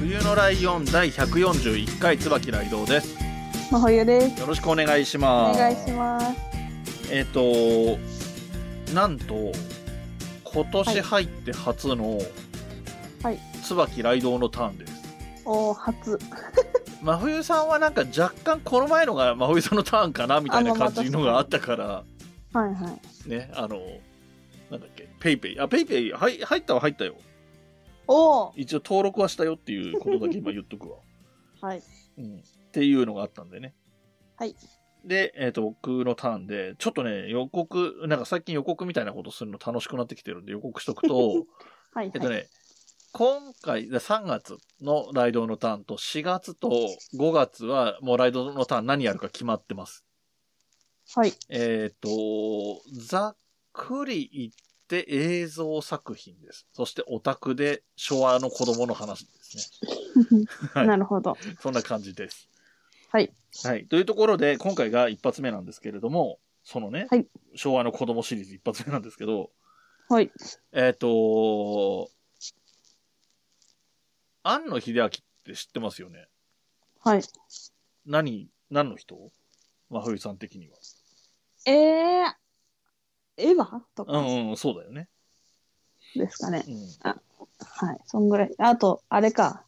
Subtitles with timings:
[0.00, 3.18] 冬のライオン第141回椿雷道です。
[3.70, 4.40] 真冬です。
[4.40, 5.60] よろしくお願いします。
[5.60, 6.34] 願いします。
[7.12, 7.98] えっ、と、
[8.94, 9.52] なんと、
[10.42, 12.18] 今年入って初の、
[13.22, 14.92] はい椿雷道のターンです。
[15.44, 16.18] おー、初。
[17.04, 22.04] 真冬さんはなんか若干この前のが真冬さんのターンかなみたいなあまあ感じのがあったから、は
[22.54, 23.28] いはい。
[23.28, 23.78] ね、あの、
[24.70, 25.60] なんだっけ、 PayPay。
[25.60, 27.16] あ、 PayPay、はい、入ったは入ったよ。
[28.56, 30.98] 一応登録はしたよっていうことだけ今言っとくわ。
[31.60, 31.82] はい。
[32.18, 32.38] うん。
[32.38, 33.74] っていうのがあったんでね。
[34.36, 34.56] はい。
[35.04, 41.46] で、えっ、と、僕のターンで、ちょっとね、予告、なんか最近予告みたいなことするの楽しくなってきてるんで予告しとくと、 はい
[41.92, 42.10] はい。
[42.14, 42.48] えっとね、
[43.12, 46.68] 今回、で3月のライドのターンと4月と
[47.14, 50.04] 5月はもうライドのターン何やるか決まってます。
[51.14, 51.32] はい。
[51.48, 52.08] えっ、と、
[52.92, 53.36] ざっ
[53.72, 54.50] くり言っ
[54.90, 56.66] て映像作品です。
[56.72, 59.80] そしてオタクで昭和の子供の話です
[60.34, 60.44] ね。
[60.74, 61.36] はいなるほど。
[61.60, 62.48] そんな感じです。
[63.10, 63.32] はい。
[63.64, 63.86] はい。
[63.86, 69.50] というところで、今回が一発目なんですけれども、そのね、はい昭和の子供シリーズ一発目なんですけど、
[70.08, 70.32] はい。
[70.72, 72.10] えっ、と、
[74.42, 75.10] 庵野秀明っ
[75.44, 76.26] て知ってますよね？
[77.00, 77.22] はい。
[78.06, 79.30] 何、何の人？
[79.88, 80.76] 真冬さん的には。
[81.66, 82.34] えー、
[83.40, 85.08] エヴァとうかんうん、そうだよね。
[86.14, 86.64] ですかね。
[86.66, 86.74] うん。
[87.08, 87.98] はい。
[88.06, 88.54] そんぐらい。
[88.58, 89.64] あと、あれか。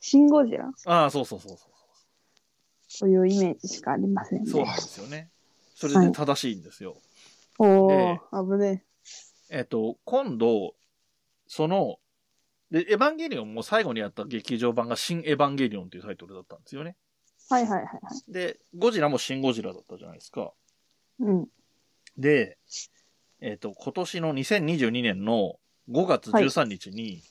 [0.00, 0.70] シン・ゴジラ？
[0.86, 1.56] ああ、そうそうそう
[2.88, 4.44] そというイメージしかありませんう。
[4.44, 4.50] ね。
[4.50, 5.30] そうなんですよね。
[5.74, 6.96] それで正しいんですよ。
[7.58, 8.84] おでー、危ね
[9.50, 10.74] えっ、と、今度、
[11.46, 11.98] その、
[12.70, 16.96] で、エヴァンゲリオンも最後にやった劇場版が新エヴァンゲリオンというタイトルだったんですよね。
[17.50, 17.54] え。
[17.54, 17.90] はいはいはいは
[18.28, 18.32] い。
[18.32, 20.52] で、ゴジラも新ゴジラだったじゃないですか。
[21.18, 21.48] うん。
[22.16, 22.58] で、
[23.40, 25.56] えっ、と、今年の2022年の
[25.90, 27.22] 5月13日に、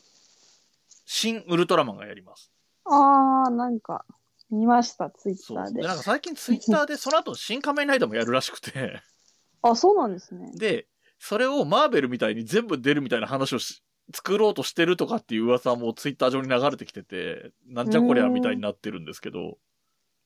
[1.06, 2.52] 新ウルトラマンがやります。
[2.86, 4.06] あー、なんか、
[4.50, 5.53] 見ました、ツイッ。
[5.53, 5.88] ターでで、。
[5.88, 9.02] なんか最近ツイッターでその後新仮面ライダーもやるらしくて、
[9.62, 10.52] あ、そうなんですね。
[10.56, 10.88] で、
[11.20, 13.84] それをマーベルみたいに全部出るみたいな話をし
[14.14, 19.58] 作ろうとしてるとかっていう噂もツイッター上に流れてきてて、なんじゃこりゃみたいになってるんですけど、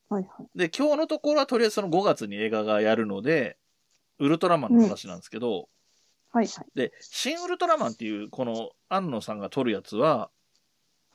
[0.10, 0.58] はいはい。
[0.58, 3.58] で、今日のところはとりあえずその5月に映画がやるので、
[4.20, 5.68] ウルトラマンの話なんですけど、
[6.34, 6.66] はいはい。
[6.76, 10.32] で、新ウルトラマンっていうこの安野さんが撮るやつは、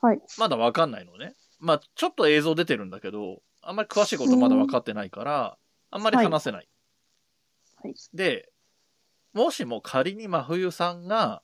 [0.00, 0.20] はい。
[0.38, 1.34] まだわかんないのね。
[1.58, 5.58] まあ、ちょっと映像出てるんだけど、あんまり詳しいことまだ分かってないから、
[5.90, 6.68] あんまり話せない。
[7.82, 8.48] はいで、
[9.32, 11.42] もしも仮に真冬さんが、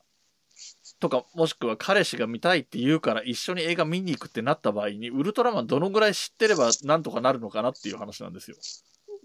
[1.01, 8.57] とか、もしくは彼氏が見たいって言うから一緒に映画見に行くってなった場合に、ウルトラマンどのぐらい知ってればなんとかなるのかなっていう話なんですよ。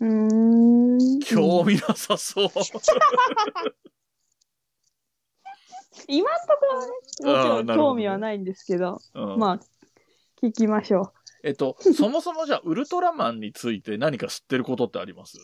[0.02, 1.20] うーん。
[1.22, 2.50] 興味なさそう。
[6.07, 9.59] 今んところはね、もちあろん興味はないんですけど、うんまあ、
[10.41, 11.13] 聞きましょ
[11.44, 15.38] えっと、そもそもじゃあ、ウルトラマンについて何か知ってることってあります？
[15.38, 15.41] う。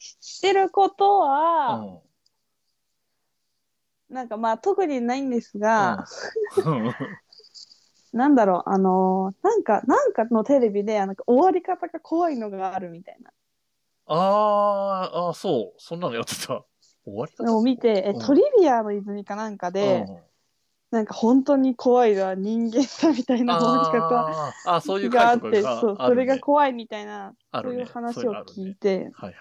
[0.00, 2.00] 知ってることうは、ん。
[4.08, 6.04] なんかまあ特にないんですが、
[6.64, 6.94] うん
[8.14, 13.30] なんだろう、あのーなんか、なんかのテレビで、あの終わり方が怖いのがあるみたいな
[14.06, 15.80] あーあー、そう。
[15.80, 16.64] そんなのやってた。
[17.08, 20.06] を見て、えうんトリビアの泉かなんかで、
[20.90, 26.26] なんか本当に怖いのは人間だみたいな終わり方あそういうがあって、そう、それね。
[26.26, 27.84] が怖いみたいな、そういう。
[27.84, 29.34] 話を聞いて、っはいはいはい。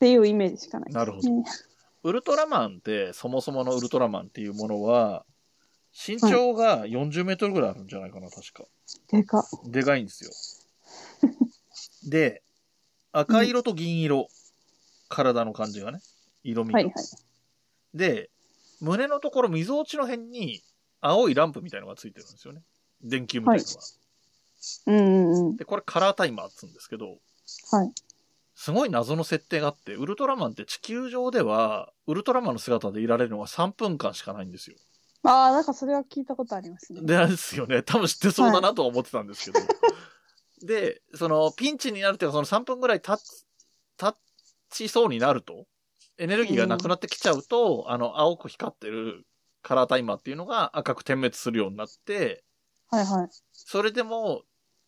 [0.00, 0.92] ていうイメージしかない。
[0.92, 1.28] なるほど
[2.02, 5.24] ウルトラマンって、そもそものウルトラマンっていうものは、
[5.92, 8.64] 身長が40メートルぐらいあるんじゃないかな、確か。
[9.08, 9.44] でか。
[9.64, 10.30] でかいんですよ。
[12.08, 12.42] で、
[13.12, 14.28] 赤色と銀色、
[15.08, 16.00] 体の感じがね、
[16.50, 16.78] 色味が。
[16.78, 16.94] はいはい。
[17.94, 18.30] で、
[18.80, 20.62] 胸のところ、溝落ちの辺に、
[21.00, 22.62] 青いランプみたいのがついてるんですよね。
[23.02, 23.70] 電球みたいのが。
[24.86, 25.56] うんうんうん。
[25.56, 27.18] で、これカラータイマーっつうんですけど、
[27.70, 27.92] はい。
[28.54, 34.76] すごい謎の設定があって、ウルトラマンって地球上では、ウルトラマンの姿でいられるのが3分間しかないんですよ。
[35.22, 37.02] ああ、なんかそれは聞いたことありますね。
[37.02, 37.82] で、すよね。
[37.82, 39.66] 多分知ってそうだなとは思ってたんですけど。
[40.66, 43.44] で、その、ピンチになるというか、その3分ぐらい経つ、
[43.98, 44.16] 経
[44.70, 45.66] ちそうになると、
[46.18, 49.26] エネルギーがなくなってきちゃうと、あの、青く光ってる
[49.62, 52.44] カラータイマーっていうのが赤く点滅するようになって、
[52.90, 53.28] はいはい。
[53.52, 54.42] それでも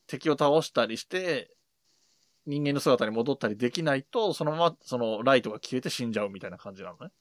[0.07, 1.51] 敵を倒したりして、
[2.47, 7.13] 人間の姿に戻ったりできないと、そのままそのライトが消えて死んじゃうみたいな感じなのね。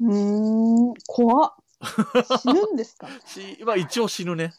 [0.00, 1.54] うーん、怖っ。
[2.42, 3.08] 死ぬんですか？
[3.24, 4.52] し、まあ一応死ぬね。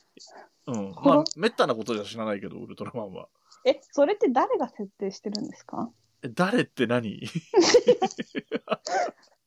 [0.66, 0.94] うん。
[0.94, 3.28] ほまあ、めったなことじゃ死なないけど、ウルトラマンは。
[3.66, 5.92] え、それって誰が設定してるんですか？
[5.92, 5.96] え
[6.28, 7.26] 誰って何？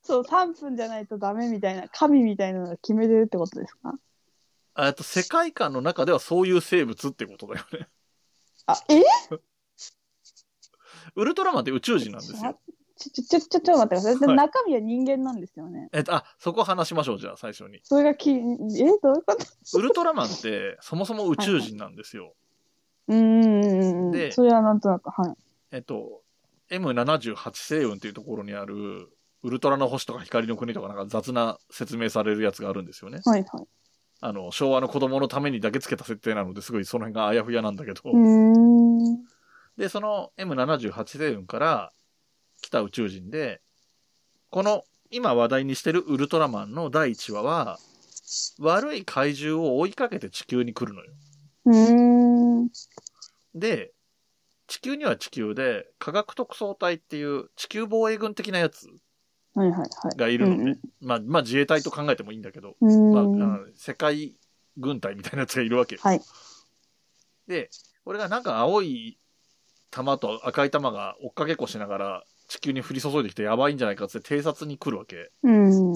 [0.02, 3.94] そう、3分じゃないとダメみたいな、神みたいなのが決めてるってことですか？
[4.74, 7.88] あえっと、世界観の中ではそういう生物ってことだよね。
[8.66, 9.02] あ、え？
[11.14, 12.58] ウルトラマンって宇宙人なんですよ。
[12.96, 14.18] ちょ、ちょ、ちょ、ちょ、待ってください。
[14.18, 15.88] ではい中身は人間なんですよね。
[15.92, 17.80] えっと、あ、そこ話しましょう、じゃあ、最初に。
[17.82, 19.78] それがき、え、どういうこと？
[19.78, 22.34] ウルトラマンって、そもそも宇宙人なんですよ。
[23.08, 24.10] うーん。
[24.12, 25.34] でそれはなんとなく、はい。
[25.72, 26.21] えっと、
[26.72, 29.08] M78 星雲っていうところにある、
[29.42, 33.20] ウルトラの星とか光の国とかなんか雑な説明されるやつがあるんですよね。
[33.24, 33.64] はいはい。
[34.20, 38.02] あの、昭和の子供のためにだけつけた設定なので、すごいその辺があやふやなんだけど。
[39.76, 41.92] で、その M78 星雲から
[42.62, 43.60] 来た宇宙人で、
[44.50, 47.78] この今話題にしてるウルトラマンの第1話は、
[48.60, 51.12] 悪い怪獣を追いかけて地球に来るのよ。
[53.54, 53.92] で、
[54.72, 58.88] 地球には地球で、科学特捜隊っていう地球防衛軍的なやつ
[59.54, 59.84] はいはいは
[60.14, 60.16] い。
[60.16, 60.78] がいるのね。
[61.02, 64.34] うんまあ、まあ自衛隊と考えてもいいんだけど、うまあ、世界
[64.78, 66.00] 軍隊みたいなやつがいるわけよ。
[66.02, 66.22] はい。
[67.48, 67.68] で、
[68.06, 69.18] これがなんか青い
[69.90, 75.30] 玉と赤い玉が追っかけっこしながら地球に降り注いできてやばいんじゃないかって偵察に来るわけ。
[75.42, 75.92] うん。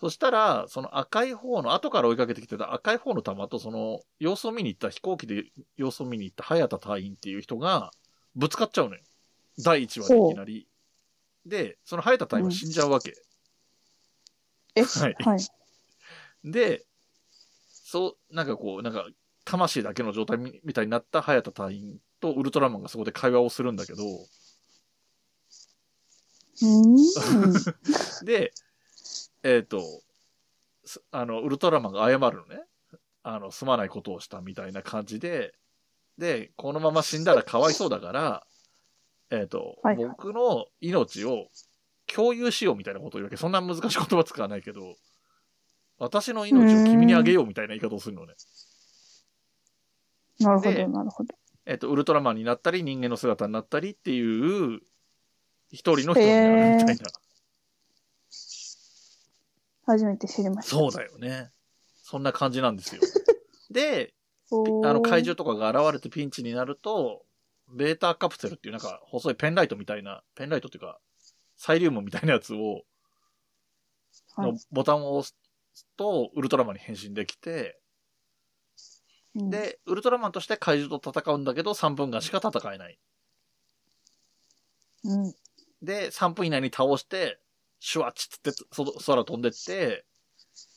[0.00, 5.44] そしたら、その赤い方の、後から追いかけてきてた赤い方の玉とその様子を見に行った飛行機で
[5.76, 7.90] 様子を見に行った早田隊員っていう人が
[8.34, 9.02] ぶつかっちゃうのよ。
[9.62, 10.66] 第1話でいきなり。
[11.44, 13.12] で、その早田隊員は死んじゃうわけ。
[14.74, 15.40] え、はいはい。
[16.44, 16.86] で、
[17.68, 19.06] そう、なんかこう、なんか、
[19.44, 24.02] 魂だけの状態みみたいになった早田隊員とウルトラマンがそこで会話をするんだけど、
[26.62, 28.24] うーん。
[28.24, 28.52] で、
[29.42, 29.82] えっ、と、
[30.84, 32.62] すあの、ウルトラマンが謝るのね。
[33.22, 35.54] あの、すまないことをしたみたいな感じで、
[36.18, 38.46] で、このまま死んだらかわいそうだから、
[39.30, 41.48] えっ、と、はいはい僕の命を
[42.06, 43.36] 共有しようみたいなことを言うわけ。
[43.36, 44.96] そんな難しい言葉使わないけど、
[45.98, 48.34] 私の命を君にあげようみたいな言い方をするのね。
[50.40, 51.34] なるほでど、なるほど。
[51.66, 54.80] えっ、と、ウルトラマンになったり、人間の姿になったりっていう、
[55.70, 57.02] 一人の人になるみたいな。
[59.90, 60.70] 初めて知りました。
[60.76, 61.50] そうだよね。
[62.02, 63.02] そんな感じなんですよ。
[63.70, 64.14] で、
[64.52, 67.24] あの怪獣とかが現れてピンチになると、
[67.68, 70.98] ベータカプセルっていうなんか細いペンライトみたいな、ペンライトっていうか、
[71.56, 72.84] サイリウムみたいなやつを、はい
[74.38, 75.36] のボタンを押す
[75.96, 77.80] と、ウルトラマンに変身できて、
[79.34, 82.98] うんで、ウルトラマンとして怪獣と戦うんだけど、3分間しか戦えない。
[85.04, 85.34] うん。
[85.82, 87.38] で、3分以内に倒して、
[87.80, 90.04] シュワッチってそ空飛んでって、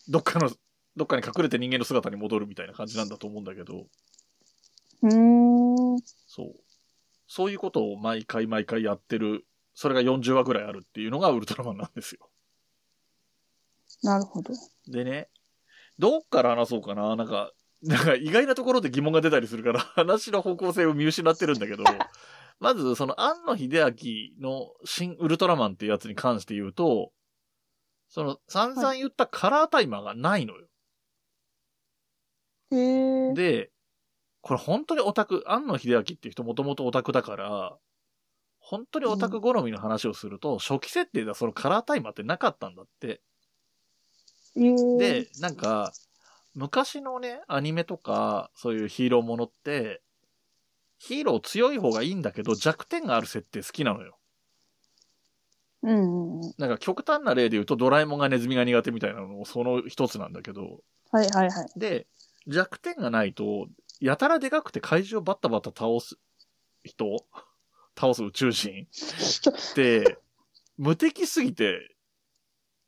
[0.07, 0.49] どっかの、
[0.95, 3.87] どっかに隠れて人間の姿に戻るみたいな感じなんだと思うんだけど、
[5.01, 5.99] うーん。
[6.27, 6.55] そう。
[7.27, 12.29] そういうことを毎回毎回やってる、それが40話ぐらいあるっていうのがウルトラマンなんですよ。
[14.01, 14.53] なるほど。
[14.87, 15.29] でね、
[15.99, 21.83] どっから話そうかななんか、なんか意外なところで疑問が出たりするから、話の方向性を見失ってるんだけど、
[22.63, 27.11] まず、その、庵野秀明の新ウルトラマンっていうやつに関して言うと、
[28.07, 30.65] その、散々言ったカラータイマーがないのよ。
[32.71, 33.33] へえ。
[33.33, 33.71] で、
[34.39, 37.77] これ本当にオタク、庵野秀明っていう人もともとオタクだから、
[38.59, 43.21] 本当にオタク好みの話をすると、初期設定ではそのカラータイマーってなかったんだって。
[44.55, 45.91] えー、で、なんか、
[46.55, 50.01] 昔のね、アニメとか、そういうヒーローものって、
[51.03, 54.17] ヒーロー強い方がいいんだけど、弱点がある設定好きなのよ。
[55.81, 56.39] うん。
[56.57, 60.79] なんか極端な例で言うと、ドラえもんがネズミが苦手みたいなのもその一つなんだけど、
[61.11, 61.79] はいはいはい。
[61.79, 62.07] で、
[62.47, 63.67] 弱点がないと、
[63.99, 66.15] やたらでかくて怪獣をバッタバッタ倒す
[66.85, 67.25] 人？
[67.99, 68.87] 倒す宇宙人？
[69.51, 70.17] って、
[70.77, 71.97] 無敵すぎて、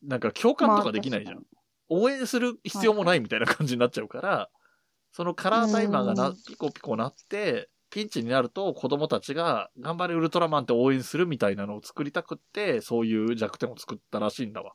[0.02, 1.36] なんか共感とかできないじゃん。
[1.36, 1.46] まあ
[1.90, 4.50] 応援する必要もないみたいな感じになっちゃうから、
[5.12, 14.74] そのカラータイマーがうなんピコピコなって、ピンチになると子供たちが頑張れウルトラマンって応援するみたいなのを作りたくって、そういう弱点を作ったらしいんだわ。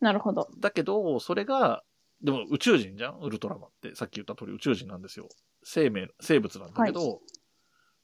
[0.00, 0.48] なるほど。
[0.58, 1.84] だけど、それが、
[2.24, 3.20] でも宇宙人じゃん？
[3.20, 3.94] ウルトラマンって。
[3.94, 5.28] さっき言った通り宇宙人なんですよ。
[5.62, 7.20] 生命、生物なんだけど、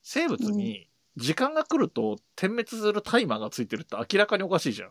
[0.04, 4.90] 生物に時間が来ると点滅するタイマーがついてるって明らかにおかしいじゃん。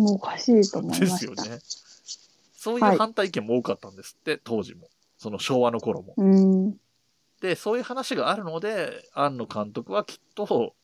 [0.00, 1.18] もうおかしいと思いでました。
[1.18, 1.58] すよね。
[2.54, 4.88] そういう反対意見も多かったんですって、当時も。
[5.22, 6.14] その昭和の頃も。
[6.16, 6.76] うん。
[7.40, 10.74] で、そういう話があるので、庵野監督はきっと、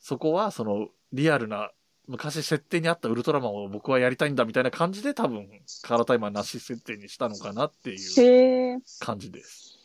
[0.00, 1.70] そこはそのリアルな、
[2.08, 5.48] 昔設定にあったウルトラマンを僕はやりたいんだみたいな感じで多分、
[5.82, 9.78] カラータイマーなし設定にしたのかなっていう感じです。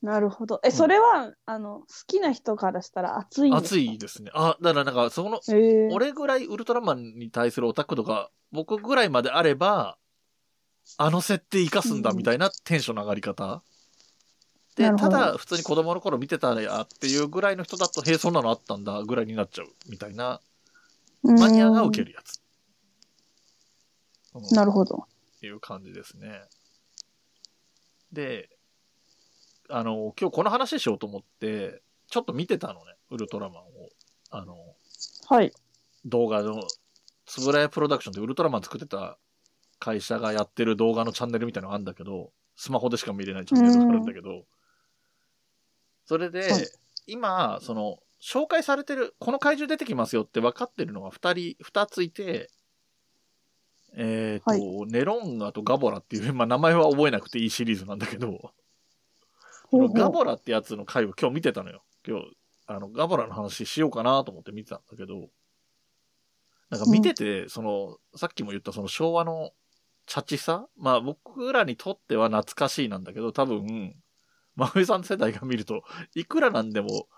[0.00, 0.60] なるほど。
[0.62, 3.66] え、それは、あの、好きな人からしたら熱いんですか？
[3.66, 4.30] 熱いですね。
[4.34, 5.40] あ、だからなんか、その。
[5.90, 9.98] 俺ぐらいウルトラマンに対するオタク度が、僕ぐらいまであれば、
[10.98, 13.62] あの設定活かすんだみたいなテンションの上がり方。
[14.76, 20.40] でただ、普通に子供の頃見てたやっていうぐらいの人だと、へえ、そんなのあったんだぐらいになっちゃうみたいな、
[21.22, 22.42] マニアが受けるやつ。
[24.54, 25.06] なるほど。
[25.36, 26.42] っていう感じですね。
[28.12, 28.50] で、
[29.70, 33.66] あの、今日この話しようと思って、ちょっと見てたのね、ウルトラマンを。
[34.30, 34.56] あの、
[35.28, 35.52] はい。
[36.04, 36.62] 動画の、
[37.24, 39.18] つぶらやプロダクションでウルトラマン作ってた
[39.78, 44.44] 会社がやってる動画のチャンネルみたいなのがあるんだけど、スマホでしか見れないチャンネルがあるんだけど、
[46.04, 46.66] それで、はい
[47.06, 52.50] 今、その、紹介されてる、この怪獣出てきますよって分かってるのが二人、二ついて、
[53.96, 54.92] えっ、と、はい。
[54.92, 58.52] ネロンガとガボラっていう、まあ名前は覚えなくていいシリーズなんだけど、
[59.70, 59.92] ほうほう。
[59.92, 61.82] ガボラってやつの回を今日見てたのよ。
[62.06, 65.28] 今日、あの、ガボラの話しようかなと思って見てたんだけど、
[66.68, 69.52] なんか見てて、その、さっきも言ったその昭和の
[70.06, 70.68] チャチさ？
[70.76, 73.94] まあ僕らにとっては懐かしいなんだけど、多分、
[74.54, 75.82] 真冬さん世代が見ると、
[76.14, 77.08] いくらなんでも、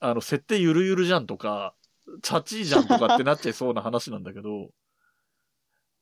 [0.00, 1.74] あの、設定ゆるゆるじゃんとか、
[2.22, 4.70] チャチいじゃんとかってなっちゃいそうな話なんだけど、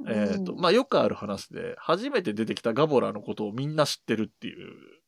[0.09, 5.03] えっ、と、まあよくある話で、初めて出てきたガボラのことをみんな知ってるっていう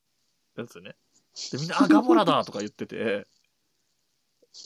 [0.56, 0.96] やつね。
[1.50, 3.26] で、みんな、あ、ガボラだとか言ってて、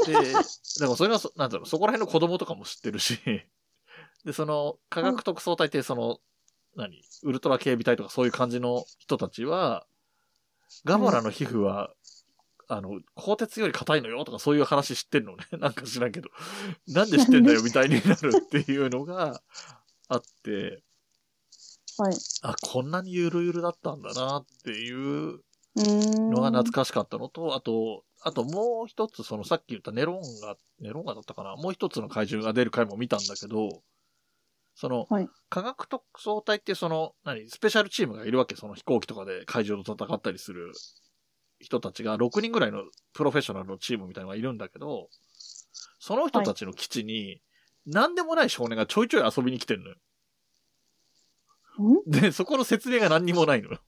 [0.04, 0.40] で、だか
[0.80, 3.20] らそれはそ、なんだろう、そこら辺の子供とかも知ってるし、
[4.25, 6.18] で、その、科学特捜隊って、その、
[6.76, 9.87] 何、ウルトラ警備隊とかそういう感じの人たちは、
[10.85, 11.90] ガボラの皮膚は、
[12.68, 15.45] あの、鋼鉄より硬いのよとかそういう話知ってるのね。
[15.59, 16.28] なんか知らんけど。
[16.88, 19.40] なんで知ってんだよみたいになるっていうのが
[20.09, 20.83] あって、
[21.99, 22.14] はい。
[22.42, 25.40] あ、こんなにゆるゆるだったんだなっていう。
[25.78, 31.54] のが懐かしかったのと、あと、あともう一つ、そのさっき言ったネロンガ、ネロンガだったかな？
[31.56, 33.83] もう一つの怪獣が出る回も見たんだけど、
[34.76, 40.73] その、はい科学特捜隊ってその、何、スペシャルチームがいるわけ、その飛行機とかで怪獣と戦ったりする
[41.61, 42.83] 人たちが6人ぐらいの
[43.14, 45.09] プロフェッショナルのチームみたいなのがいるんだけど、
[45.99, 47.40] その人たちの基地に、
[47.87, 49.97] 何でもない少年がちょいちょい遊びに来てんのよ。
[52.06, 52.11] ん？
[52.11, 53.80] で、そこの説明が何にもないのよ。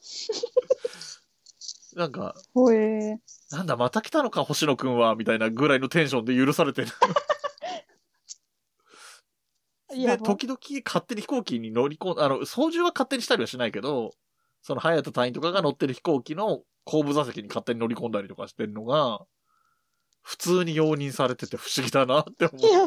[1.96, 2.34] なんか、
[3.50, 6.88] なんだ、また来たのか、星野くんは、みたいなぐらいのテンションで許されてる。
[10.04, 14.12] で、、時々勝手に飛行機に乗り込ん、あの、操縦は勝手にしたりはしないけど、
[14.62, 19.26] その、隼人隊員とかが乗ってる飛行機の後部座席に勝手に乗り込んだりとかしてるのが、
[20.22, 22.82] 普通に容認されてて不思議だなって思う。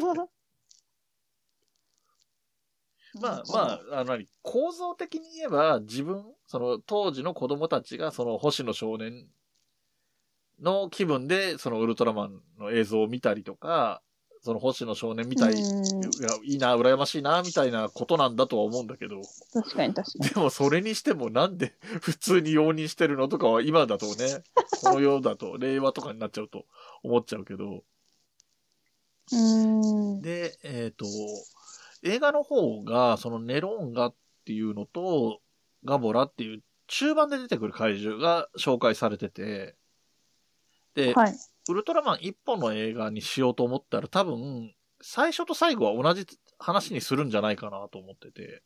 [3.14, 3.60] まあま
[3.92, 9.28] あ、あの何、構造的に言えば、自分、その当時の子供たちが、その星野少年
[10.60, 14.02] の気分で、そのウルトラマンの映像を見たりとか、
[14.42, 15.64] その星野少年みたい、いう
[15.98, 16.10] んや、
[16.44, 19.22] いいな、羨ましいな、みたいなことなんだとは思うんだけど、
[19.54, 20.30] 確かに確かに。
[20.30, 24.44] でもそれにしてもなんで普通に容認してるのとかは今だとね、
[24.82, 26.66] この世だと、令和とかになっちゃうと
[27.04, 27.84] 思っちゃうけど、
[29.32, 30.22] うーん。
[30.22, 31.06] で、えっ、と、
[32.04, 34.16] 映画の方が、そのネロンガっ
[34.46, 35.42] ていうのと、
[35.84, 39.76] ガボラっていう中盤で出てくる怪獣が紹介されてて、
[40.96, 41.36] で、はい。
[41.70, 46.26] ウルトラマン一本の映画にしようと思ったら多分、最初と最後は同じ
[46.58, 48.64] 話にするんじゃないかなと思ってて、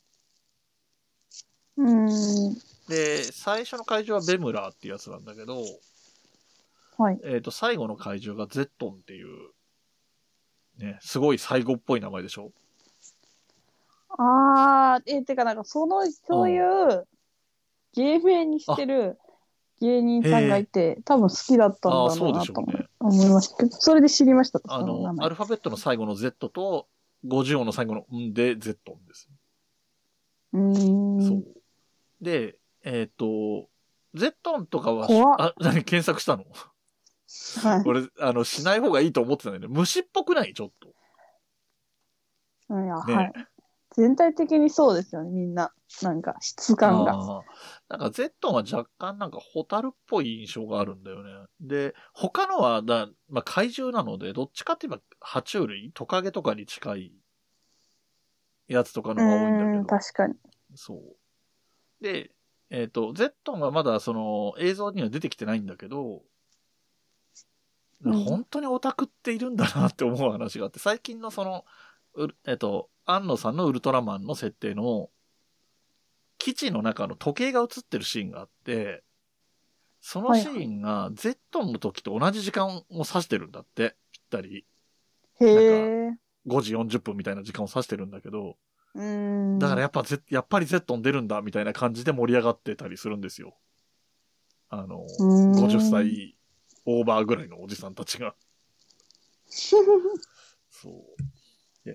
[1.75, 2.53] うーん。
[2.87, 5.65] で、最初の怪獣はベムラーっていうやつなんだけど、
[6.97, 7.19] はい。
[7.25, 9.27] えっ、と、最後の怪獣がゼットンっていう、
[10.77, 12.53] ね、すごい最後っぽい名前でしょ？
[14.17, 17.05] あー、えてかなんかその、そういう
[17.95, 19.19] 芸名にしてる
[19.83, 22.87] 芸人さんがいて、多分好きだったんだああ、ろそううでなと思しょうね。
[23.01, 24.61] 思いましたけど、それで知りました。
[24.65, 26.87] あの、その名前アルファベットの最後の Z と、
[27.25, 29.29] 50音の最後のんで Z です。
[30.53, 31.27] うー。
[31.27, 31.43] そうん
[32.21, 33.67] で、えっ、と、
[34.13, 36.45] Z 音とかは、怖っあ、何検索したの？
[37.61, 37.83] はい。
[37.85, 39.75] 俺、あの、しない方がいいと思ってたんだよね。
[39.75, 40.53] 虫っぽくない？
[40.53, 40.87] ちょっと。
[42.69, 43.33] いや、ねはい。
[43.95, 45.71] 全体的にそうですよね、みんな。
[46.01, 47.43] なんか、質感が。
[47.89, 51.45] なんかゼットンは若干なんかホタルっぽい印象があるんだよね。
[51.61, 55.91] で、他のはだ、まあ、怪獣なので、どっちかって言えば爬虫類？
[55.93, 57.13] トカゲとかに近い
[58.67, 59.85] やつとかうのが多いんだけど。
[59.85, 60.33] 確かに。
[60.75, 62.03] そう。
[62.03, 62.31] で、
[62.71, 66.23] えっ、と、ゼットンはまだその映像には出てきてないんだけど、
[68.05, 71.63] うん本当にオタクっているんだなって思う話があって、最近のその、
[72.15, 75.09] うえっ、と、安野さんのウルトラマンの設定の、
[76.37, 79.03] 基地の中の時計が映ってるシーンがあって、
[80.01, 84.65] そのシーンがゼットンの時と同じ時間を指してるんだって、ぴったり。
[85.39, 86.17] へえ。
[86.45, 88.57] 5時40分みたいな時間を指してるんだけど、
[88.95, 89.59] うーん。
[89.59, 93.55] だからやっぱゼ、やっぱりゼットン出るんだみたいな感じで盛り上がってたりするんですよ。
[94.69, 95.79] あの、うーん50。
[95.79, 96.35] 歳
[96.85, 98.35] オーバーぐらいのおじさんたちが。
[100.69, 101.93] そう。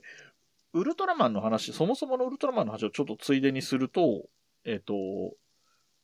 [0.79, 4.29] で、ウルトラマンの話、そもそものウルトラマンの話をちょっとついでにすると、
[4.65, 4.95] えっ、と、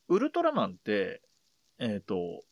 [0.08, 1.22] ウルトラマンって、
[1.78, 2.42] えっ、と、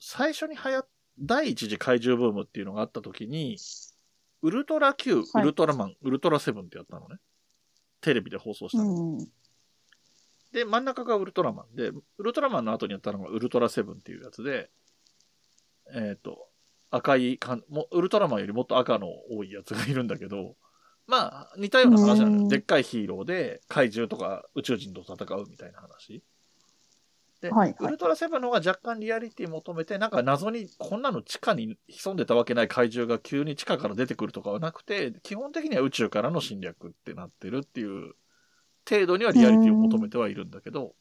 [0.00, 3.56] 最初に流行っ、第一次怪獣ブームっていうのがあった時に、
[4.42, 7.16] ウルトラ Q、はいウルトラマン、ウルトラセブンってやったのね。
[8.00, 9.02] テレビで放送したうの。
[9.16, 9.18] ん。
[10.52, 14.70] で、真ん中がウルトラマンで、ウルトラマンの後にやったのがウルトラセブンっていうやつで、
[15.94, 16.48] えっ、と、
[16.90, 20.56] 赤いかんも、ウルトラマンよりもっと赤の多いやつがいるんだけど、
[21.06, 22.42] まあ、似たような話なのよ。
[22.42, 26.22] うんでっかいヒーローで怪獣とか宇宙人と戦うみたいな話。
[27.40, 38.14] で、はいはいウルトラセブンの方が若干リアリティ求めて、なんか謎にこんなの地下に潜んでたわけない怪獣が急に地下から出てくるとかはなくて、基本的には宇宙からの侵略ってなってるっていう
[38.88, 40.94] 程度にはリアリティを求めてはいるんだけど、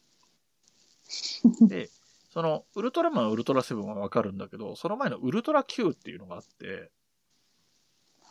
[1.68, 1.90] で、
[2.34, 6.92] その、ウルトラマン、ウルトラセブンはわかるんだけど、その前のウルトラ Q っていうのがあって、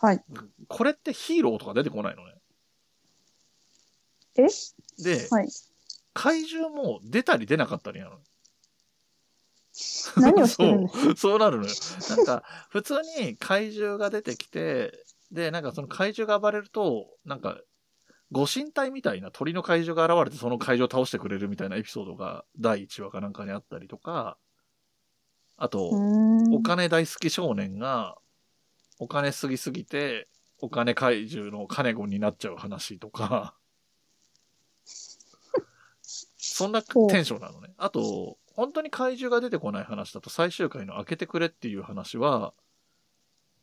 [0.03, 0.25] はい。
[0.67, 2.35] これってヒーローとか出てこないのね。
[4.37, 4.49] え？
[5.03, 5.49] で、はい。
[6.13, 8.19] 怪獣も出たり出なかったりなの。
[10.17, 11.71] 何をしてる そう、そうなるのよ。
[12.11, 14.93] なんか、普通に怪獣が出てきて、
[15.31, 17.61] で、なんかその怪獣が暴れると、なんか、
[18.33, 24.37] ご神体みたいな鳥の怪獣が現れてその怪獣を倒してくれるみたいなエピソードが第1話かなんかにあったりとか、
[25.57, 25.91] あと、
[26.53, 28.17] お金大好き少年が、
[29.03, 30.29] お金すぎすぎて、
[30.61, 33.57] お金怪獣のカネゴンになっちゃう話とか、
[36.39, 37.75] そんなテンションなのね。
[37.79, 42.55] あと、本当に怪獣が出てこない話だと最終回の開けてくれっていう話は、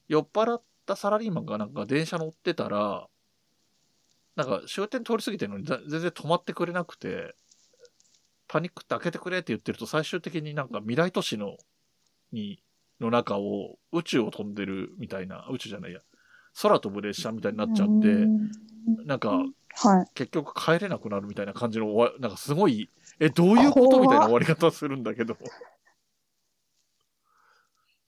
[0.09, 3.07] 酔っ払ったサラリーマンがなんか電車乗ってたら、
[4.35, 7.33] なんか終点通り過ぎてるのに全然止まってくれなくて、
[8.49, 11.55] パニックって開けてくれって言ってると最終的になんか未来都市の、
[12.33, 12.61] に、
[12.99, 16.01] の中を宇宙を飛んでるみたいな、宇宙じゃないや、
[16.61, 18.27] 空飛ぶ列車みたいになっちゃって、
[19.05, 19.43] なんか
[19.75, 20.07] はい。
[20.13, 25.35] 結局帰れなくなるみたいな感じの終わ、なんかすごい、え、どういうことみたいな終わり方するんだけど。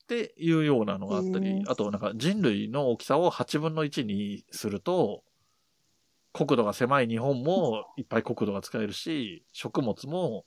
[0.04, 5.24] っていうようなのがあったへりー、あとなんか人類の大きさを8分の1にすると、
[6.34, 10.46] 国土が狭い日本もいっぱい国土が使えるし、食物も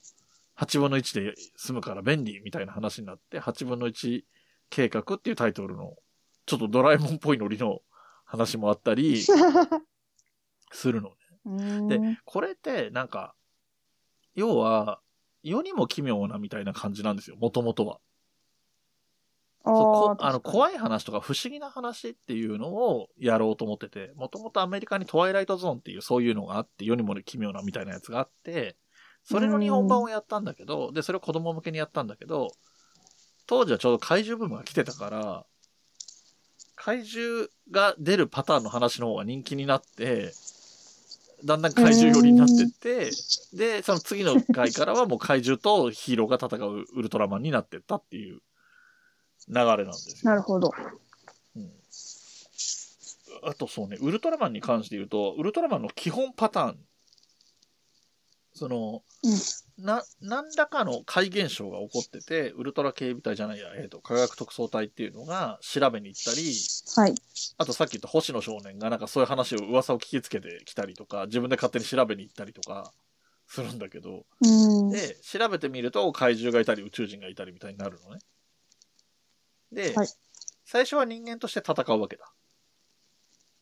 [0.58, 4.22] 8分の1で済むから便利みたいな話になって、8分の1
[4.70, 5.94] 計画っていうタイトルの、
[6.46, 7.80] ちょっとドラえもんっぽいノリの
[8.24, 9.22] 話もあったり
[10.72, 11.88] するのね。
[11.88, 13.34] でで、これって、なんか、
[14.34, 15.00] 要は、
[15.42, 18.00] 世にも奇妙なみたいな感じなんですよ、もともとは。
[19.66, 28.76] そあの怖い話とか不思議な話っていうのをやろうと思ってて、もともとアメリカにトワイライトゾーンっていうそういうのがあって、世にも奇妙なみたいなやつがあって、
[29.24, 32.48] それの日本版をやったんだけど、で、それを子供向けにやったんだけど、
[33.46, 35.44] 当時はちょうど怪獣ブームが来てたから、
[36.76, 40.32] 怪獣が出るパターンの話の方が人気になって、
[41.44, 43.10] だんだん怪獣寄りになってって、
[43.54, 48.40] で、その次の回からはもう怪獣とヒーローが戦うウルトラマンになってったっていう
[49.48, 50.30] 流れなんですよ。
[50.30, 50.70] なるほど。
[51.56, 51.70] うん
[53.46, 56.78] あとそうね、ウルトラマンに関して言うと、ウルトラマンの基本パターン、
[58.54, 59.02] その、
[59.76, 66.54] な、何らかの怪現象が起こってて、ウルトラ警備隊じゃないや、えっ、と、科学特捜隊っていうのが調べに行ったり、
[66.96, 67.14] はい。
[67.58, 72.92] あとさっき言った星野少年がなんかそういう話を、噂を聞きつけてきたりとか、自分で勝手に調べに行ったりとか、
[73.48, 74.90] するんだけど、うん。
[74.90, 78.20] で、調べてみると怪獣がいたり宇宙人がいたりみたいになるのね。
[79.72, 80.08] で、はい
[80.66, 82.32] 最初は人間として戦うわけだ。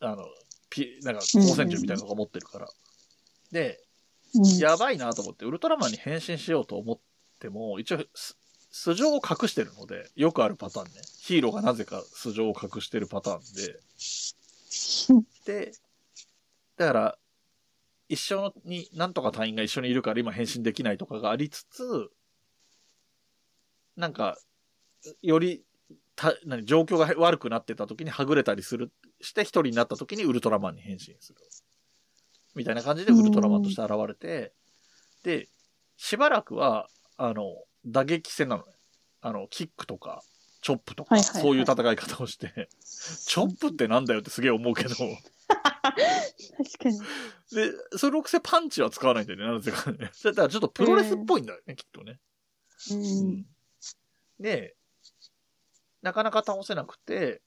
[0.00, 0.24] あの、
[0.70, 2.68] ピ、なんか光線銃みたいなのが持ってるから。
[3.50, 3.91] で、うん
[4.58, 6.98] やばいなと思って、ウルトラマンに変身しようと思っ
[7.38, 8.36] ても、一応、す
[8.70, 10.92] 素性を隠してるので、よくあるパターンね。
[11.20, 13.80] ヒーローがなぜか素性を隠してるパターンで。
[15.44, 15.72] で、
[16.76, 17.18] だから、
[18.08, 22.10] 一緒に、なんとか隊員が一緒にいるから今変身できないとかがありつつ、
[23.96, 24.38] なんか、
[25.20, 25.64] より、
[26.16, 28.90] た、何、状況が悪くなってた時にはぐれたりする、
[29.20, 31.40] して一人になった時にウルトラマンに変身する。
[32.54, 34.52] みたいな感じでウルトラマンとして現れて、
[35.24, 35.48] で、
[35.96, 38.72] しばらくは、あの、打撃戦なのね。
[39.20, 40.22] あの、キックとか、
[40.62, 42.68] チョップとか、はいはいはいそういう戦い方をして、
[43.26, 45.08] チョップってなんだよってすげえ思うけど、確
[46.78, 47.00] かに。
[47.52, 50.10] で、それのくせパンチは使わないんだよね、なぜかね。
[50.24, 52.18] だからちょっとプロレスっぽいんだよね、きっとね。
[52.90, 53.46] うん。
[54.40, 54.76] で、
[56.02, 57.42] なかなか倒せなくて、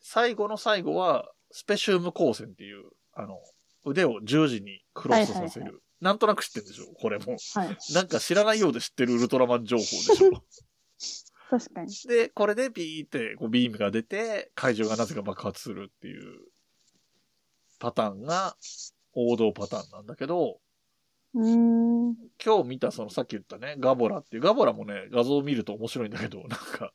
[0.00, 3.38] 最後の最後は、スペシウム光線っていう、あの、
[3.84, 5.66] 腕を十字にクロスさせる。
[5.66, 7.36] はいはいなんとなく知ってるでしょこれも。
[7.54, 7.78] はい。
[7.94, 10.44] なんか知らないようで知ってるウルトラマン情報でしょ
[11.48, 11.94] 確かに。
[12.06, 16.40] で、これでビーってこうビームが出て、怪獣がなぜか爆発するっていう
[17.78, 18.56] パターンが
[19.14, 20.60] 王道パターンなんだけど、
[21.34, 22.16] うーん。
[22.44, 26.92] 今日見たそのさっき言ったね、ガボラっていう、ガボラもね、画像を見ると面白いんだけど、なんか、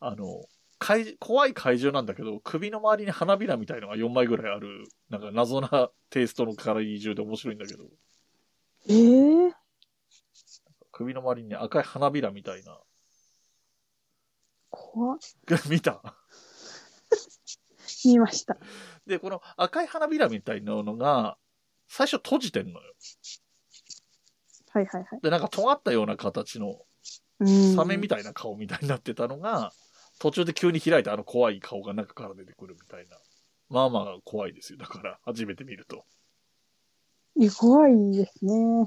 [0.00, 0.44] あの、
[0.78, 7.84] 怪怖い怪獣なんだけど、首の周りに花びらみたいのが4枚ぐらいある、なんか謎なテイストの怪獣で面白いんだけど、
[8.88, 9.54] ええ
[10.92, 12.78] 首の周りに赤い花びらみたいな。
[14.70, 15.18] 怖っ。
[15.68, 16.02] 見た？
[18.04, 18.56] 見ました。
[19.06, 21.36] で、この赤い花びらみたいなのが、
[21.88, 22.94] 最初閉じてんのよ。
[24.70, 25.20] はいはいはい。
[25.22, 26.80] で、なんか尖ったような形の
[27.38, 27.74] うん。
[27.74, 29.72] サメみたいな顔みたいになってたのが、
[30.18, 33.16] 途中で急に開いてあの怖い顔が中から出てくるみたいな。
[33.68, 34.78] まあまあ怖いですよ。
[34.78, 36.04] だから、初めて見ると。
[37.38, 38.54] いや怖いですね。
[38.54, 38.86] うん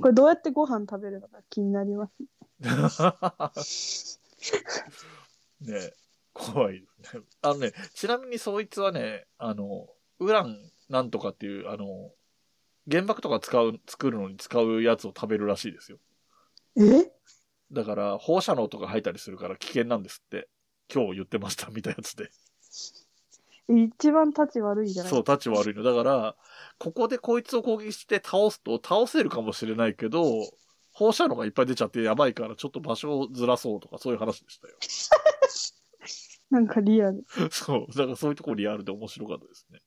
[0.00, 2.10] これどうやってご飯食べるのか気になりま
[3.54, 4.20] す。
[5.60, 5.92] ねえ
[6.32, 7.24] 怖いですね。
[7.42, 9.88] あのね、ちなみにそいつはね、あの、
[10.18, 12.12] ウランなんとかっていう、あの、
[12.90, 15.98] 原爆とか使う、作るのに使うやつを食べるらしいですよ。
[16.76, 17.12] え？
[17.72, 20.48] だから、放射能とか入ったりするから危険なんですって。
[20.92, 22.30] 今日言ってました、みたいなやつで。
[23.68, 25.82] 一番立ち悪いじゃないそう、立ち悪いの。
[25.82, 26.36] だから、
[26.78, 30.24] ここでこいつを攻撃して倒すと、倒せるかもしれないけど、
[30.92, 34.74] 放射能がいっぱい出ちゃってやばいから、ちょっと場所をずらそうとか、そういう話でしたよ。
[36.50, 37.24] なんかリアル。
[37.52, 37.96] そう。
[37.96, 39.78] だからそういうとこリアルで面白かったですね。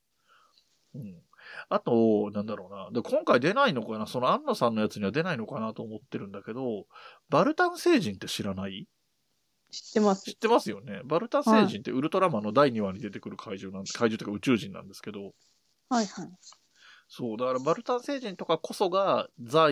[0.95, 1.21] うん。
[1.67, 2.89] あと、なんだろうな。
[2.91, 4.07] で、今回出ないのかな？
[4.07, 6.85] その安野さんのやつには出ないのかなと思ってるんだけど、
[7.29, 8.87] バルタン星人って知らない？
[9.73, 10.35] 知ってます知っ。
[10.37, 11.01] てますよね。
[11.03, 15.33] バルタン星人ってウルトラマンの第2話に出てくる怪獣なん怪獣というか宇宙人なんですけど、
[15.89, 16.29] はいはい。
[17.07, 19.69] そう、だからバルタン星人とかこそが、ザ、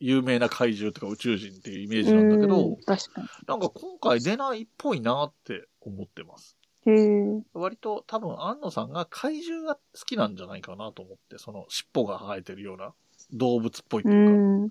[0.00, 6.56] 有名な怪獣とか宇宙人っていうイメージなんだけうどん、確かなんか今回出ないっぽいなって思ってます。
[6.84, 6.92] に。
[6.92, 6.94] へ
[7.38, 7.42] え。
[7.54, 12.94] 割と多分安野さんが怪獣が好きなんじゃないかなと思って、その尻尾が生えてるような
[13.32, 14.68] 動物っぽいとういうか、ん。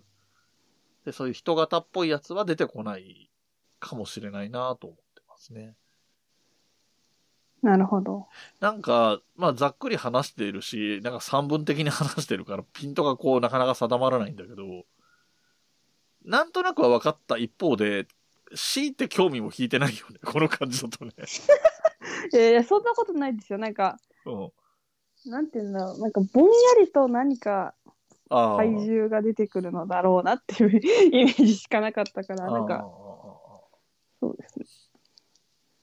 [1.06, 3.31] で、そういう人型っぽいやつは出てこない
[3.82, 5.76] かもしれないなと思ってますね。
[7.62, 8.28] なるほど。
[8.60, 14.64] なんか、まあざっくり話しているし、なんか散文的に話してるから、ピントがこうなかなか定まらないんだけど、
[16.24, 18.08] なんとなくは分かった一方で、
[18.56, 20.20] 強いて興味も引いてないよね。
[20.26, 21.14] この感じだとね。
[22.34, 23.60] いやいや、そんなことないですよ。
[23.60, 25.32] なんか、うん。
[25.32, 26.00] なんていうんだろう。
[26.00, 27.76] なんか、ぼんやりと何か。
[28.32, 30.80] 怪獣が出てくるのだろうなっていう
[31.12, 32.88] イメージしかなかったから、なんか、
[34.22, 34.66] そうですね。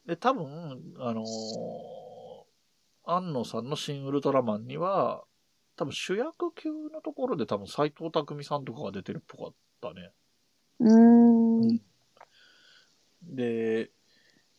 [0.07, 1.59] で、多分、あのー
[3.11, 5.25] 安野さんの新ウルトラマンには、
[5.77, 10.13] 多分主役級のところで多分斎藤匠さんとかが出てるっぽかったね。
[10.81, 11.81] うーん。
[13.23, 13.91] で、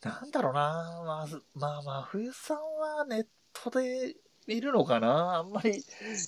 [0.02, 4.16] なんだろうなまず、まあまあ、冬さんはネットで
[4.48, 5.84] 見るのかなあんまり、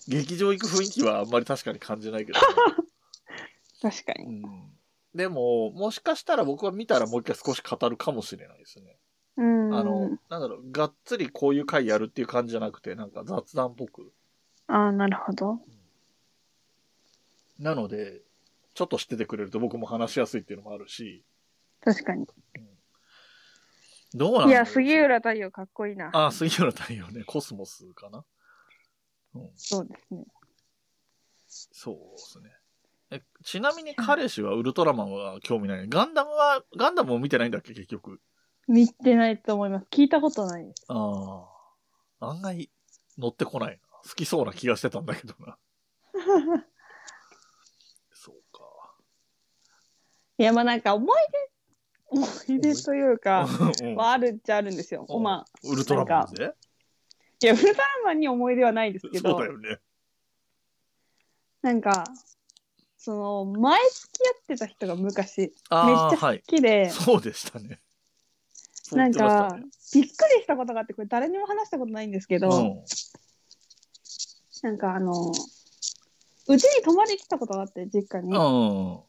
[0.06, 2.38] 劇場行く雰囲気はあんまり確かに感じないけど、
[3.82, 4.26] 確かに。
[4.26, 4.78] うん。
[5.14, 8.96] でも、もしかしたら僕は見たらもう一回少し語るかもしれないですね。
[9.36, 9.74] うん。
[9.74, 14.12] あの、なんだろう、がっつりこういう回やるっていう感じじゃなくて、なんか雑談っぽく。
[14.68, 15.60] ああ、なるほど。
[17.58, 18.22] なので、
[18.74, 21.24] ちょっと知っててくれると僕も話しやすいっていうのもあるし、
[21.80, 22.26] 確かに。
[24.14, 26.10] どうなんいや、杉浦太陽かっこいいな。
[26.12, 28.24] あ、杉浦太陽ね、コスモスかな。
[29.34, 30.24] うん、そうですね。
[31.48, 32.50] そうですね。
[33.12, 35.88] え、ちなみに彼氏はウルトラマンは興味ない。
[35.88, 38.20] ガンダムは、ガンダムも見てないんだっけ、結局。
[38.66, 39.86] 見てないと思います。
[39.90, 40.84] 聞いたことないです。
[40.88, 41.46] あ
[42.20, 42.28] あ。
[42.30, 42.70] 案外、
[43.18, 43.98] 乗ってこないな。
[44.08, 45.58] 好きそうな気がしてたんだけどな。
[48.12, 48.94] そうか。
[50.38, 53.46] いや、まあなんか思い出、思い出というか、
[53.80, 55.04] うんはあるっちゃあるんですよ。
[55.08, 56.54] うんまあ、ウルトラマンで？
[57.42, 59.78] いや、ウルトラマンに思い出はないですけどそうだ、よね。
[61.62, 62.04] なんか、
[63.04, 66.42] その、前付き合ってた人が昔、めっちゃ好はい。
[66.46, 67.80] きで、そうでしたね。
[68.92, 69.62] なんかね、
[69.92, 72.84] びっくりしたことがあって、これ誰にも話したことないんですけど、うん
[74.62, 75.32] なんかあの、
[76.46, 78.32] うちに泊まり来たことがあって、実家に。
[78.36, 79.00] うん。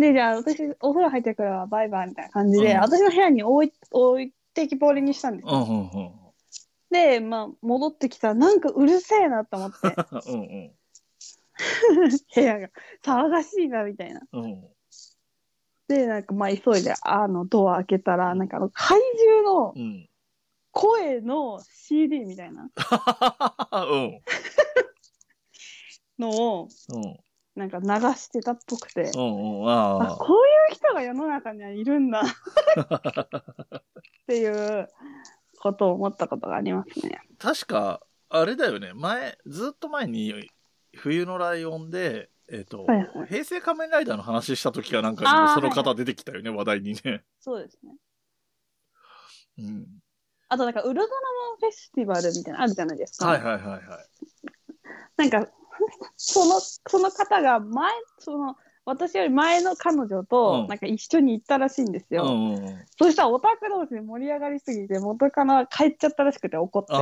[0.00, 5.52] で、じゃあ私、お風呂入ってくるわ、バイバイみたいな感じで、うん私の部屋に置い置いてきぼりにしたんですよ。
[5.52, 5.68] うん。
[5.68, 5.90] うん。
[5.90, 6.12] うん。
[6.90, 9.76] で、まあ、戻ってきたら、なんかうるせえなと思って、
[10.32, 10.72] うん。
[12.34, 12.68] 部屋が
[13.02, 14.22] 騒がしいな、みたいな。
[14.32, 14.64] うん。
[15.88, 20.08] で、なんかまあ、急いで、あの、ドア開けたら、なんかあの、怪獣のうん。
[20.72, 22.70] 声の CD みたいな
[23.72, 24.20] うん。
[26.18, 27.18] のを、うん。
[27.56, 29.62] なんか流してたっぽくて、うん。
[29.62, 29.68] うん。
[29.68, 30.36] あ、あこう
[30.70, 32.24] いう人が世の中にはいるんだっ
[34.26, 34.88] ていう
[35.60, 37.20] ことを思ったことがありますね。
[37.38, 38.92] 確か、あれだよね。
[38.94, 40.48] 前、ずっと前に、
[40.96, 47.22] 冬のライオンで、えっ、と、はいはい平成仮面ライダーの話した時かなんかその方出てきたよね、話題にね。
[47.40, 47.94] そうですね。
[49.58, 49.86] うん。
[50.48, 53.28] あとなんかウルトラマンフェスティバルみたいなのあるじゃないですか。
[53.28, 53.80] はいはいはいはい。
[55.16, 55.48] なんか、
[56.16, 62.24] その、その方が前、その、私より前の彼女うんと、なんか一緒に行ったらしいんですよ。
[62.24, 62.26] う
[62.60, 62.84] ん。
[62.98, 66.92] そしたらオタク同士で盛り上がりすぎて、元カノは帰っちゃったらしくて怒って。